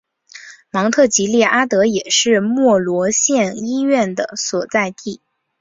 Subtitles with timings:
[0.71, 5.21] 芒特吉利阿德也是莫罗县医院的所在地。